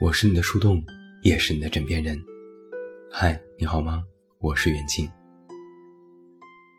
[0.00, 0.80] 我是你的树洞，
[1.22, 2.16] 也是你的枕边人。
[3.10, 4.04] 嗨，你好吗？
[4.38, 5.10] 我是袁静。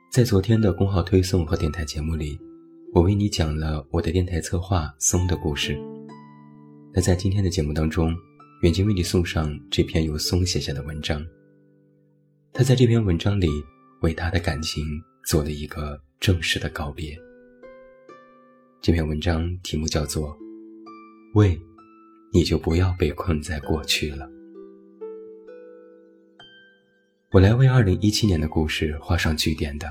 [0.10, 2.40] 在昨天的公号推送和电台节目里，
[2.94, 5.78] 我为你讲了我的电台策划松的故事。
[6.94, 8.16] 那在今天的节目当中，
[8.62, 11.22] 远近为你送上这篇由松写下的文章。
[12.54, 13.50] 他在这篇文章里
[14.02, 14.82] 为他的感情
[15.26, 17.20] 做了一个正式的告别。
[18.80, 20.30] 这篇文章题目叫做
[21.34, 21.54] 《为》。
[22.32, 24.30] 你就不要被困在过去了。
[27.32, 29.88] 我来为二零一七年的故事画上句点的，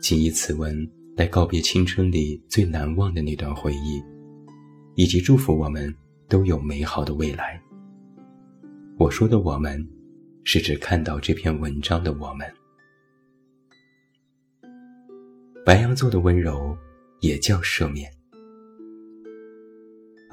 [0.00, 4.02] 仅以此文来告别青春里最难忘的那段回忆，
[4.94, 5.92] 以及祝福我们
[6.28, 7.60] 都有美好的未来。
[8.96, 9.84] 我说的“我们”，
[10.44, 12.46] 是指看到这篇文章的我们。
[15.64, 16.76] 白羊座的温柔，
[17.20, 18.08] 也叫赦免。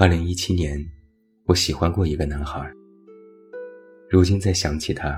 [0.02, 0.84] 二零一七年，
[1.46, 2.68] 我喜欢过一个男孩。
[4.10, 5.16] 如今再想起他，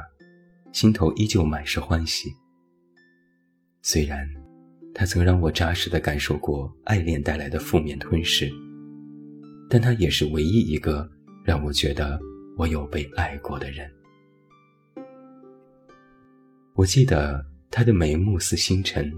[0.73, 2.29] 心头依旧满是欢喜。
[3.81, 4.27] 虽然
[4.93, 8.51] 他曾让我扎实的感受过爱恋带来的负面吞噬，
[9.69, 11.09] 但他也是唯一一个
[11.45, 12.19] 让我觉得
[12.57, 13.89] 我有被爱过的人。
[16.73, 19.09] 我记得他的眉目似星辰，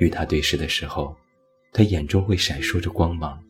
[0.00, 1.16] 与他对视的时候，
[1.72, 3.42] 他眼中会闪烁着光芒。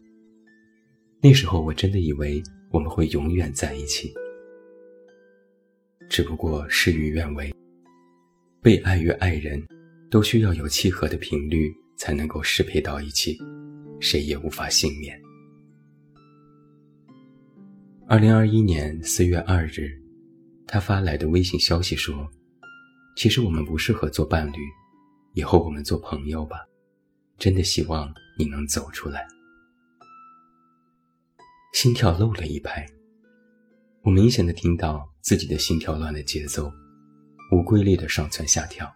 [1.23, 4.11] 那时候我真的以为我们会永远在一起，
[6.09, 7.53] 只不过事与愿违。
[8.63, 9.63] 被爱与爱人，
[10.11, 13.39] 都需要有契合的频率才能够适配到一起，
[14.01, 15.21] 谁也无法幸免。
[18.07, 19.91] 二零二一年四月二日，
[20.67, 22.27] 他发来的微信消息说
[23.15, 24.59] ：“其实我们不适合做伴侣，
[25.35, 26.57] 以后我们做朋友吧。
[27.37, 29.27] 真的希望你能走出来。”
[31.73, 32.87] 心跳漏了一拍，
[34.03, 36.71] 我明显的听到自己的心跳乱了节奏，
[37.53, 38.93] 无规律的上蹿下跳。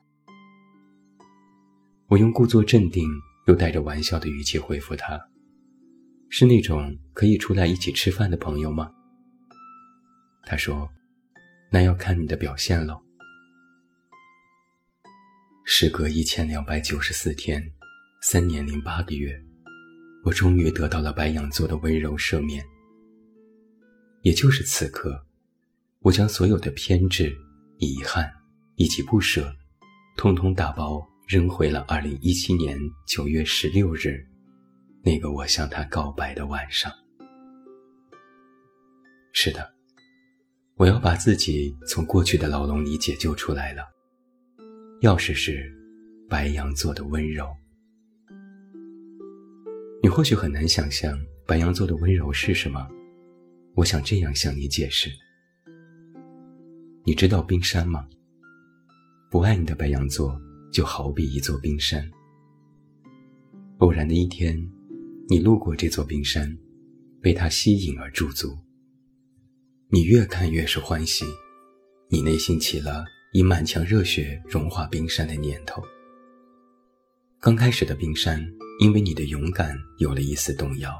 [2.08, 3.08] 我用故作镇定
[3.46, 5.18] 又带着玩笑的语气回复他
[6.28, 8.90] ：“是那种可以出来一起吃饭的朋友吗？”
[10.44, 10.88] 他说
[11.70, 13.00] ：“那要看你的表现喽。”
[15.64, 17.72] 时隔一千两百九十四天，
[18.20, 19.42] 三年零八个月。
[20.24, 22.64] 我终于得到了白羊座的温柔赦免。
[24.22, 25.22] 也就是此刻，
[26.00, 27.30] 我将所有的偏执、
[27.76, 28.32] 遗憾
[28.76, 29.54] 以及不舍，
[30.16, 34.26] 通通打包扔回了二零一七年九月十六日，
[35.02, 36.90] 那个我向他告白的晚上。
[39.32, 39.74] 是的，
[40.76, 43.82] 我要把自己从过去的牢笼里解救出来了。
[45.02, 45.70] 钥匙是
[46.30, 47.46] 白羊座的温柔。
[50.04, 52.86] 你或许很难想象白羊座的温柔是什么，
[53.74, 55.10] 我想这样向你解释。
[57.06, 58.06] 你知道冰山吗？
[59.30, 60.38] 不爱你的白羊座
[60.70, 62.06] 就好比一座冰山。
[63.78, 64.54] 偶然的一天，
[65.26, 66.54] 你路过这座冰山，
[67.22, 68.54] 被它吸引而驻足。
[69.88, 71.24] 你越看越是欢喜，
[72.10, 75.82] 你内心起了以满腔热血融化冰山的念头。
[77.40, 78.46] 刚开始的冰山。
[78.80, 80.92] 因为你的勇敢有了一丝动摇，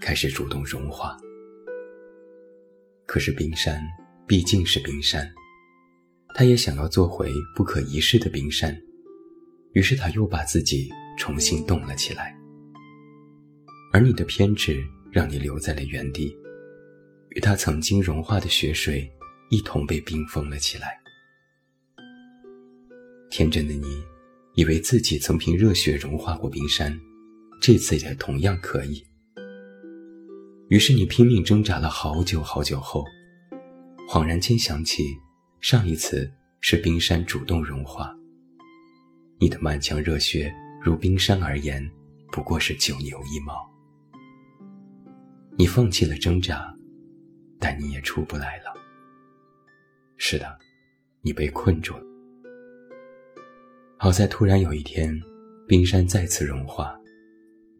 [0.00, 1.16] 开始主动融化。
[3.06, 3.82] 可是冰山
[4.26, 5.30] 毕竟是冰山，
[6.34, 8.74] 他也想要做回不可一世的冰山，
[9.74, 10.88] 于是他又把自己
[11.18, 12.34] 重新冻了起来。
[13.92, 14.82] 而你的偏执
[15.12, 16.34] 让你留在了原地，
[17.30, 19.06] 与他曾经融化的雪水
[19.50, 20.98] 一同被冰封了起来。
[23.28, 24.02] 天真的你，
[24.54, 26.98] 以为自己曾凭热血融化过冰山。
[27.60, 29.06] 这次也同样可以。
[30.68, 33.04] 于是你拼命挣扎了好久好久后，
[34.08, 35.04] 恍然间想起，
[35.60, 36.30] 上一次
[36.62, 38.16] 是冰山主动融化。
[39.38, 40.50] 你的满腔热血
[40.82, 41.86] 如冰山而言，
[42.32, 43.54] 不过是九牛一毛。
[45.58, 46.74] 你放弃了挣扎，
[47.58, 48.72] 但你也出不来了。
[50.16, 50.58] 是的，
[51.20, 52.04] 你被困住了。
[53.98, 55.14] 好在突然有一天，
[55.68, 56.98] 冰山再次融化。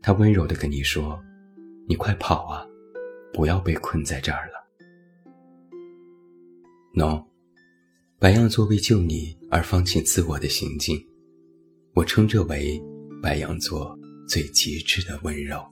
[0.03, 1.23] 他温柔地跟你说
[1.87, 2.67] ：“你快跑啊，
[3.33, 4.55] 不要被困在这儿了。”
[6.95, 7.25] No，
[8.19, 10.99] 白羊座为救你而放弃自我的行径，
[11.95, 12.83] 我称这为
[13.23, 15.63] 白羊座最极致的温柔。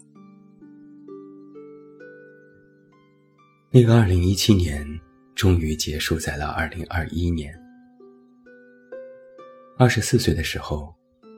[3.71, 4.87] 那个2017年
[5.35, 7.55] 终于结束在了2021年。
[9.79, 10.95] 二十四岁的时候，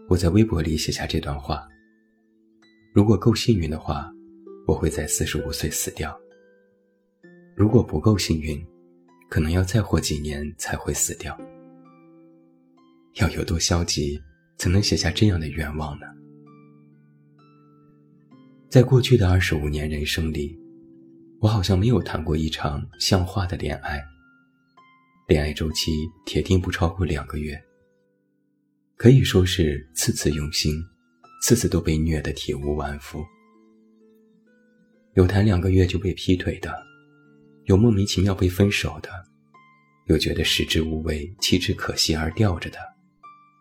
[0.08, 1.66] 我在微博里写下这段话。
[2.92, 4.12] 如果够幸运的话，
[4.66, 6.18] 我会在四十五岁死掉。
[7.54, 8.60] 如果不够幸运，
[9.28, 11.38] 可能要再活几年才会死掉。
[13.14, 14.20] 要有多消极，
[14.58, 16.06] 才能写下这样的愿望呢？
[18.68, 20.58] 在过去的二十五年人生里，
[21.40, 24.02] 我好像没有谈过一场像话的恋爱。
[25.28, 25.92] 恋爱周期
[26.26, 27.56] 铁定不超过两个月，
[28.96, 30.74] 可以说是次次用心，
[31.40, 33.24] 次次都被虐得体无完肤。
[35.14, 36.72] 有谈两个月就被劈腿的，
[37.64, 39.10] 有莫名其妙被分手的，
[40.06, 42.78] 有觉得食之无味弃之可惜而吊着的，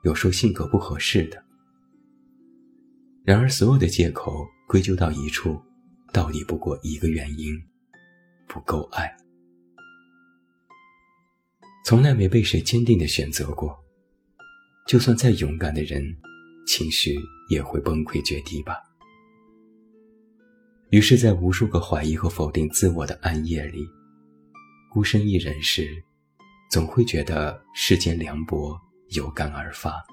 [0.03, 1.43] 有说性格不合适的。
[3.23, 5.59] 然而，所有的借口归咎到一处，
[6.11, 7.53] 道理不过一个原因：
[8.47, 9.15] 不够爱。
[11.85, 13.75] 从来没被谁坚定的选择过，
[14.87, 16.03] 就算再勇敢的人，
[16.65, 17.19] 情绪
[17.49, 18.75] 也会崩溃决堤吧。
[20.89, 23.87] 于是，在无数个怀疑和否定自我的暗夜里，
[24.91, 26.03] 孤身一人时，
[26.71, 28.79] 总会觉得世间凉薄，
[29.09, 30.03] 有感而发。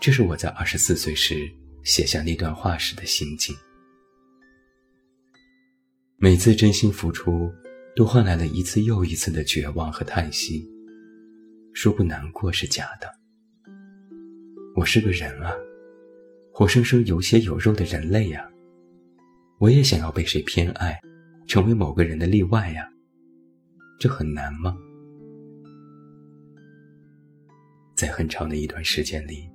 [0.00, 1.50] 这是我在二十四岁时
[1.84, 3.54] 写下那段话时的心境。
[6.16, 7.52] 每次真心付出。
[7.96, 10.64] 都换来了一次又一次的绝望和叹息。
[11.72, 13.12] 说不难过是假的。
[14.78, 15.52] 我是个人啊，
[16.52, 18.48] 活生生有血有肉的人类呀。
[19.58, 20.96] 我也想要被谁偏爱，
[21.48, 22.88] 成为某个人的例外呀。
[23.98, 24.78] 这很难吗？
[27.96, 29.50] 在很长的一段时间里，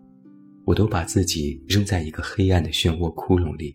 [0.66, 3.74] 我都把自己扔在一个黑暗的漩涡窟窿里。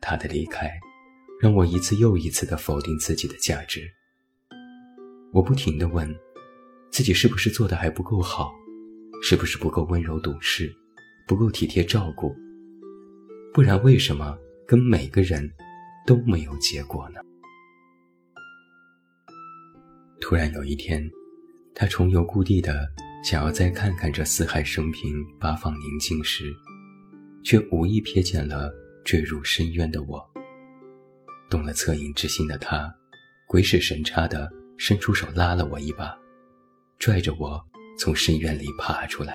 [0.00, 0.68] 他的离开。
[1.40, 3.82] 让我一次又一次的否定自己的价值。
[5.32, 6.08] 我不停的问，
[6.90, 8.54] 自己是不是做的还不够好，
[9.26, 10.70] 是不是不够温柔懂事，
[11.26, 12.36] 不够体贴照顾？
[13.54, 14.36] 不然为什么
[14.68, 15.50] 跟每个人
[16.06, 17.20] 都没有结果呢？
[20.20, 21.02] 突然有一天，
[21.74, 22.86] 他重游故地的
[23.24, 26.54] 想要再看看这四海升平、八方宁静时，
[27.42, 28.70] 却无意瞥见了
[29.06, 30.22] 坠入深渊的我。
[31.48, 32.94] 动了恻隐之心的他，
[33.48, 36.14] 鬼使神差的伸出手拉了我一把，
[36.98, 37.58] 拽着我
[37.98, 39.34] 从深渊里爬出来。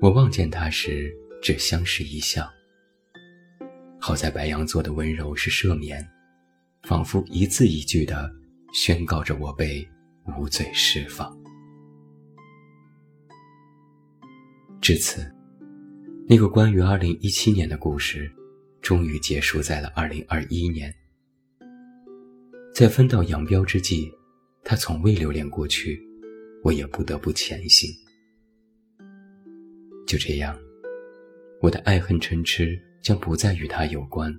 [0.00, 1.12] 我望见他时，
[1.42, 2.48] 只相视一笑。
[4.00, 6.06] 好在白羊座的温柔是赦免，
[6.82, 8.30] 仿佛一字一句的
[8.72, 9.86] 宣告着我被
[10.38, 11.36] 无罪释放。
[14.80, 15.28] 至此，
[16.28, 18.30] 那个关于二零一七年的故事。
[18.82, 20.94] 终于结束在了二零二一年，
[22.72, 24.12] 在分道扬镳之际，
[24.68, 25.96] 他从未留恋过去，
[26.64, 27.88] 我也不得不前行。
[30.08, 30.58] 就这样，
[31.62, 34.36] 我的爱恨嗔痴将不再与他有关，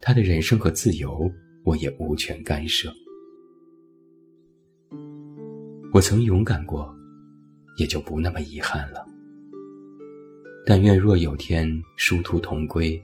[0.00, 1.28] 他的人生和自由，
[1.64, 2.94] 我也无权干涉。
[5.92, 6.96] 我曾勇敢过，
[7.76, 9.04] 也就不那么遗憾了。
[10.64, 13.02] 但愿若有天殊途同归。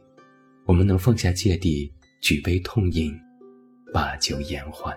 [0.64, 3.12] 我们能放下芥蒂，举杯痛饮，
[3.92, 4.96] 把酒言欢。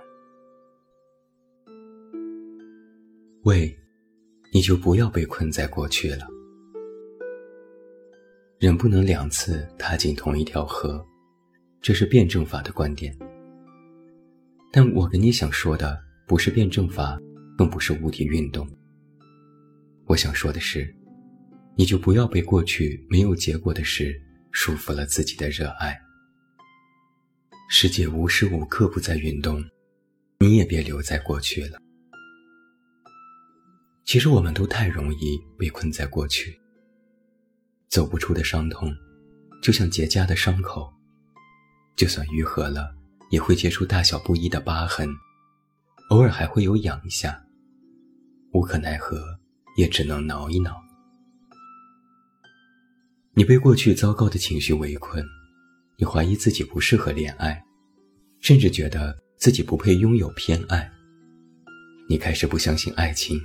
[3.44, 3.74] 喂，
[4.52, 6.28] 你就不要被困在过去了。
[8.60, 11.06] 人不能两次踏进同一条河，
[11.82, 13.18] 这是辩证法的观点。
[14.72, 17.18] 但我跟你想说的不是辩证法，
[17.58, 18.68] 更不是物体运动。
[20.06, 20.94] 我想说的是，
[21.76, 24.20] 你就不要被过去没有结果的事。
[24.52, 25.96] 束缚了自己的热爱。
[27.70, 29.64] 世界无时无刻不在运动，
[30.40, 31.80] 你也别留在过去了。
[34.10, 36.60] 其实我们都太容易被困在过去，
[37.90, 38.92] 走不出的伤痛，
[39.62, 40.92] 就像结痂的伤口，
[41.96, 42.92] 就算愈合了，
[43.30, 45.08] 也会结出大小不一的疤痕，
[46.10, 47.40] 偶尔还会有痒一下，
[48.52, 49.24] 无可奈何，
[49.78, 50.82] 也只能挠一挠。
[53.36, 55.24] 你被过去糟糕的情绪围困，
[56.00, 57.64] 你怀疑自己不适合恋爱，
[58.40, 60.92] 甚至觉得自己不配拥有偏爱。
[62.10, 63.40] 你开始不相信爱情，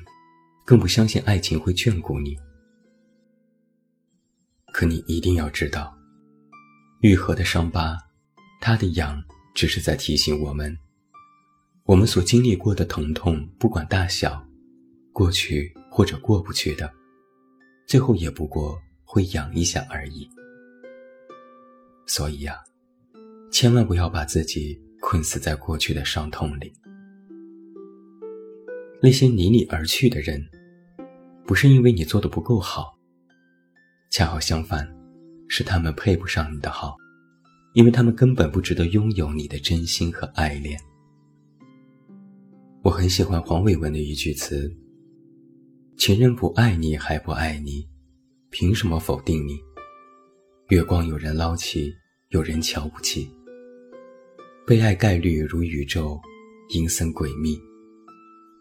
[0.65, 2.37] 更不相信爱情会眷顾你。
[4.73, 5.97] 可你一定要知道，
[7.01, 7.97] 愈合的伤疤，
[8.61, 9.23] 它的痒
[9.55, 10.77] 只是在提醒我们，
[11.85, 14.45] 我们所经历过的疼痛，不管大小，
[15.13, 16.93] 过去或者过不去的，
[17.87, 18.81] 最后也不过。
[19.07, 20.29] 会痒一下而已，
[22.05, 22.57] 所以呀，
[23.53, 26.73] 千万不要把自己困死在过去的伤痛里。
[29.01, 30.45] 那些离你而去的人，
[31.47, 32.97] 不是因为你做的不够好，
[34.11, 34.89] 恰好相反，
[35.47, 36.97] 是他们配不上你的好，
[37.75, 40.81] 因为他们根本不值得拥有你的真心和爱恋。
[42.83, 44.75] 我很喜欢黄伟文的一句词
[45.99, 47.87] ：“情人不爱你还不爱你，
[48.51, 49.59] 凭什么否定你？
[50.69, 51.95] 月光有人捞起，
[52.31, 53.31] 有人瞧不起。
[54.67, 56.19] 被爱概率如宇宙，
[56.71, 57.61] 阴森诡秘，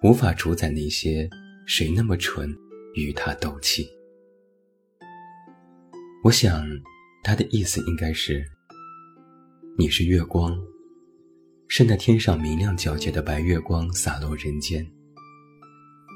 [0.04, 1.30] 无法主宰那些
[1.66, 2.54] 谁那么蠢，
[2.94, 3.88] 与他斗气。”
[6.24, 6.66] 我想，
[7.24, 8.46] 他的意思应该是：
[9.78, 10.58] 你是月光，
[11.68, 14.86] 是那天上明亮皎洁的白月光洒落人间。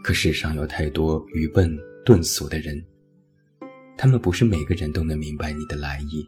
[0.03, 2.81] 可世上有太多愚笨钝俗的人，
[3.98, 6.25] 他们不是每个人都能明白你的来意。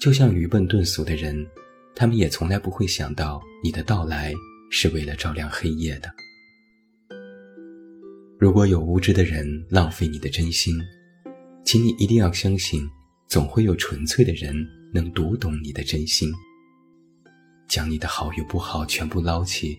[0.00, 1.46] 就像愚笨钝俗的人，
[1.94, 4.32] 他们也从来不会想到你的到来
[4.70, 6.08] 是为了照亮黑夜的。
[8.38, 10.78] 如果有无知的人浪费你的真心，
[11.64, 12.88] 请你一定要相信，
[13.26, 14.54] 总会有纯粹的人
[14.94, 16.30] 能读懂你的真心，
[17.68, 19.76] 将你的好与不好全部捞起，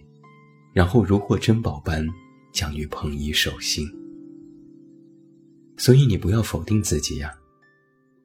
[0.74, 2.06] 然后如获珍宝般
[2.52, 3.88] 将你捧于手心。
[5.78, 7.34] 所以你不要否定自己呀，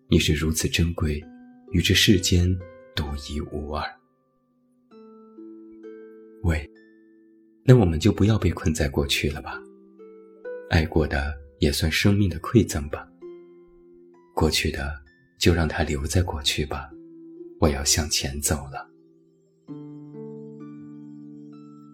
[0.09, 1.23] 你是如此珍贵，
[1.71, 2.53] 与这世间
[2.97, 3.89] 独一无二。
[6.43, 6.69] 喂，
[7.63, 9.63] 那我们就不要被困在过去了吧，
[10.71, 13.07] 爱过的也算生命的馈赠吧。
[14.35, 14.93] 过去的，
[15.39, 16.91] 就让它留在过去吧。
[17.61, 18.91] 我要向前走了。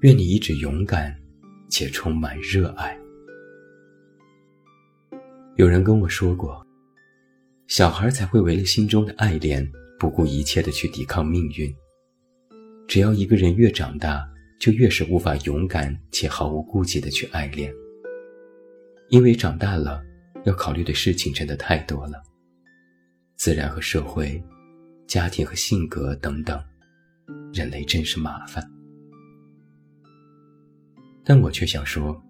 [0.00, 1.14] 愿你一直勇敢，
[1.68, 2.98] 且充满热爱。
[5.56, 6.66] 有人跟我说过，
[7.66, 11.72] 小孩才会为了心中的爱恋，不顾一切的去抵抗命运。
[12.88, 14.26] 只要一个人越长大，
[14.58, 17.72] 就越是无法勇敢且毫无顾忌的去爱恋，
[19.10, 20.00] 因为长大了，
[20.44, 22.22] 要考虑的事情真的太多了。
[23.34, 24.40] 自然和社会、
[25.08, 26.62] 家庭和性格等等，
[27.52, 28.64] 人类真是麻烦。
[31.24, 32.22] 但我却想说，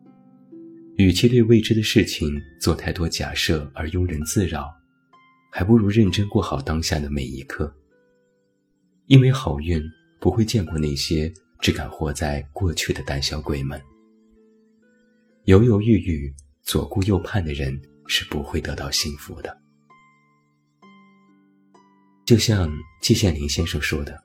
[0.96, 4.72] 与其对未知的事情做太多假设而庸人自扰，
[5.52, 7.70] 还不如认真过好当下的每一刻。
[9.04, 9.82] 因为好运
[10.18, 13.78] 不会见过那些只敢活在过去的胆小鬼们。
[15.44, 16.32] 犹犹豫豫、
[16.70, 19.60] 左顾右盼的人是不会得到幸福的。
[22.24, 22.70] 就像
[23.02, 24.16] 季羡林先生说的：“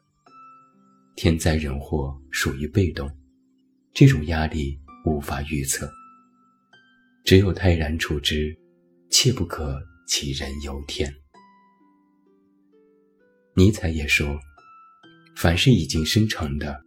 [1.18, 3.10] 天灾人祸属于被动，
[3.96, 5.92] 这种压力无法预测，
[7.24, 8.56] 只有泰然处之，
[9.10, 11.12] 切不可杞人忧天。”
[13.58, 14.40] 尼采也说
[15.36, 16.80] ：“凡是已经生成的，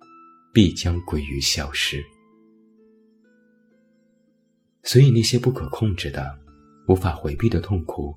[0.54, 2.00] 必将归于消失。”
[4.88, 6.35] 所以那些不可控制的、
[6.88, 8.16] 无法回避的痛苦，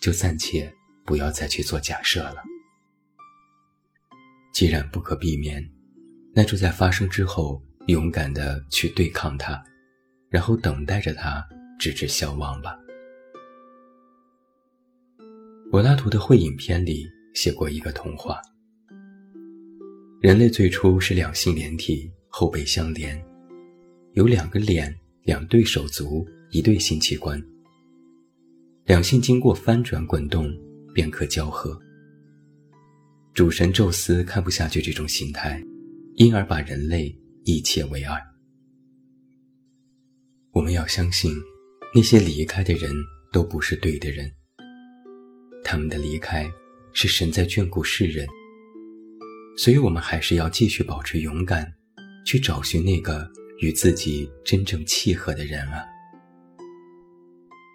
[0.00, 0.72] 就暂且。
[1.04, 2.42] 不要再去做假设了。
[4.52, 5.64] 既然不可避免，
[6.34, 9.62] 那就在发生之后勇敢的去对抗它，
[10.28, 11.46] 然后等待着它，
[11.78, 12.76] 直至消亡吧。
[15.70, 18.42] 柏拉图的《会影片》里写过一个童话：
[20.20, 23.24] 人类最初是两性连体，后背相连，
[24.14, 24.92] 有两个脸、
[25.26, 27.38] 两对手足、一对性器官。
[28.86, 30.50] 两性经过翻转滚动。
[30.96, 31.78] 便可交合。
[33.34, 35.62] 主神宙斯看不下去这种形态，
[36.14, 37.14] 因而把人类
[37.44, 38.18] 一切为二。
[40.52, 41.36] 我们要相信，
[41.94, 42.90] 那些离开的人
[43.30, 44.32] 都不是对的人。
[45.62, 46.50] 他们的离开
[46.94, 48.26] 是神在眷顾世人，
[49.58, 51.70] 所以我们还是要继续保持勇敢，
[52.24, 55.84] 去找寻那个与自己真正契合的人啊。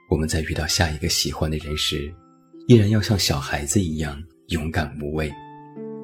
[0.10, 2.14] 我们在遇到下一个喜欢的人时。
[2.68, 5.30] 依然要像小孩子一样勇敢无畏，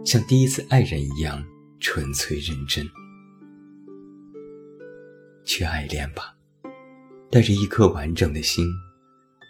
[0.04, 1.42] 像第一次爱人一样
[1.80, 2.86] 纯粹认真，
[5.46, 6.36] 去爱恋吧，
[7.32, 8.68] 带着一颗完整的心，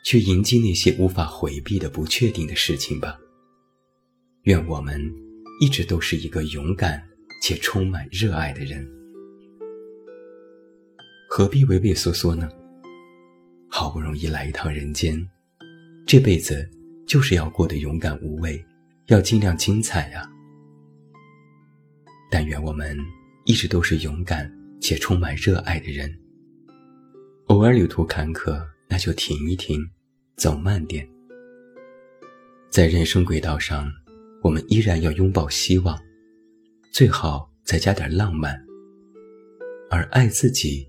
[0.05, 3.17] 去迎击那些无法回避的不确定的事情吧。
[4.43, 5.01] 愿我们
[5.61, 7.01] 一直都是一个勇敢
[7.41, 8.87] 且充满热爱的人，
[11.27, 12.49] 何必畏畏缩缩呢？
[13.69, 15.27] 好不容易来一趟人间，
[16.05, 16.69] 这辈子。
[17.07, 18.61] 就是要过得勇敢无畏，
[19.05, 20.29] 要尽量精彩呀！
[22.29, 22.99] 但愿我们
[23.45, 26.13] 一直都是勇敢且充满热爱的人。
[27.45, 29.79] 偶尔旅途坎坷，那就停一停，
[30.35, 31.07] 走慢点。
[32.69, 33.89] 在人生轨道上，
[34.43, 35.97] 我们依然要拥抱希望，
[36.91, 38.61] 最好再加点浪漫。
[39.89, 40.85] 而爱自己，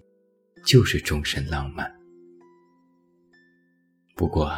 [0.69, 1.91] 就是终身浪漫。
[4.15, 4.53] 不过。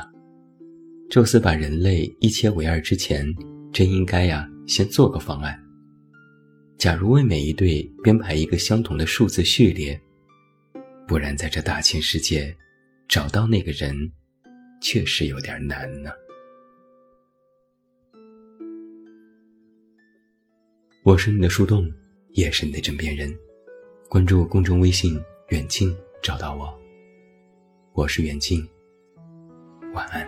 [1.09, 3.27] 宙斯把人类一切为二之前，
[3.73, 5.61] 真应该呀，先做个方案。
[6.79, 10.01] 假如为每一对编排一个相同的数字序列，
[11.09, 12.57] 不然在这大千世界，
[13.09, 13.93] 找到那个人，
[14.81, 16.11] 确实有点难呢。
[21.03, 21.93] 我是你的树洞，
[22.35, 23.37] 也是你的枕边人。
[24.09, 25.93] 关注公众微信“远近”，
[26.23, 26.73] 找到我。
[27.93, 28.65] 我是远近，
[29.93, 30.25] 晚安。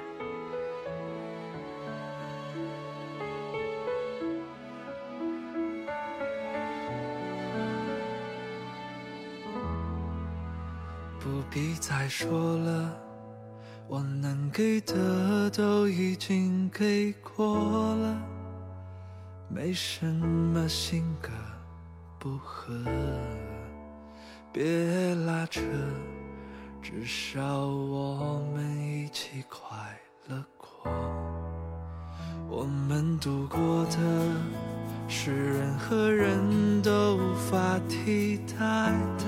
[11.21, 13.01] 不必再说了，
[13.87, 18.21] 我能给的都已经给过了。
[19.49, 21.31] 没什么性格
[22.19, 22.75] 不合，
[24.53, 25.63] 别拉扯，
[26.83, 29.67] 至少我们一起快
[30.29, 30.93] 乐过。
[32.51, 33.97] 我们度过的
[35.09, 39.25] 是任何人都无法替代的。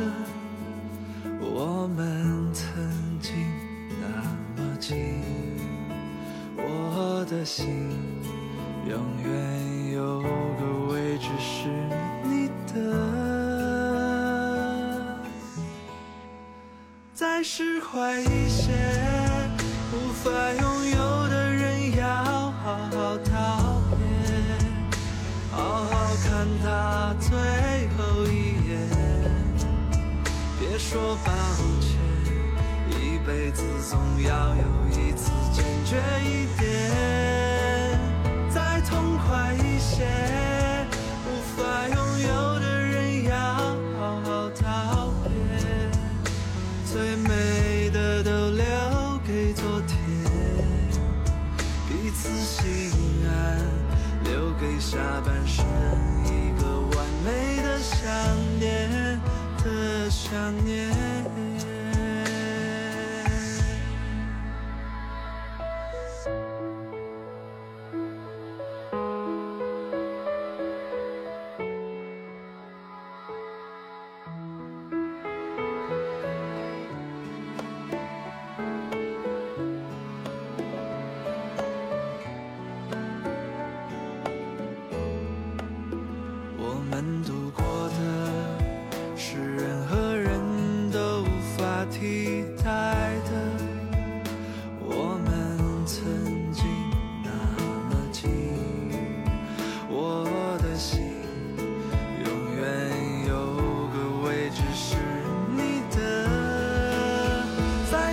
[1.40, 2.68] 我们曾
[3.18, 3.34] 经
[4.02, 5.22] 那么近，
[6.54, 7.88] 我的心
[8.86, 9.64] 永远。
[9.94, 11.68] 有个位置是
[12.24, 12.74] 你的，
[17.46, 18.72] 释怀一些，
[19.92, 22.06] 无法拥有的人要
[22.52, 23.98] 好好道别，
[25.52, 27.28] 好好看他最
[27.98, 28.80] 后一眼，
[30.58, 31.30] 别说抱
[31.82, 32.00] 歉，
[32.98, 36.64] 一辈子总要有一次坚决一点。
[38.48, 40.43] 再痛快一些。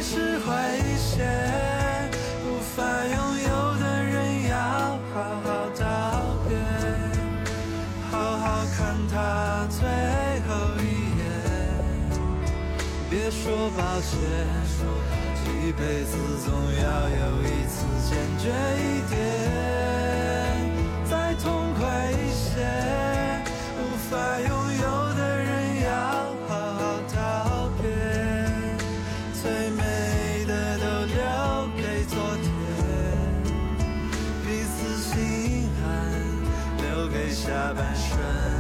[0.02, 1.24] 释怀一些，
[2.44, 4.54] 无法拥有的人要
[5.14, 5.48] 好好
[5.80, 5.84] 道
[6.50, 6.58] 别，
[8.10, 9.80] 好好看他最
[10.48, 10.50] 后
[10.82, 10.84] 一
[11.20, 11.22] 眼，
[13.10, 14.10] 别说抱歉，
[15.64, 18.50] 一辈子总要有一次坚决
[18.82, 19.81] 一点。
[37.32, 38.51] 下半生。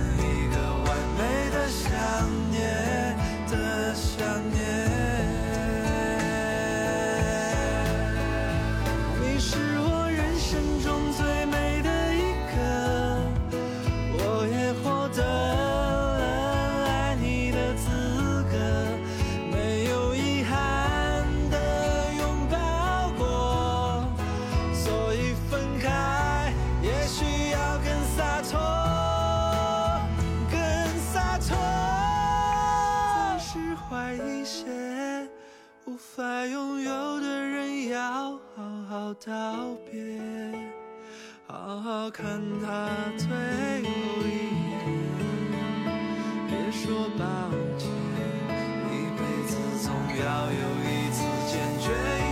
[39.15, 40.17] 道别
[41.47, 43.89] 好好看他最后
[44.23, 44.29] 一
[44.69, 44.71] 眼。
[46.47, 47.25] 别说抱
[47.77, 47.89] 歉
[48.87, 52.30] 一辈子总要有一次坚决。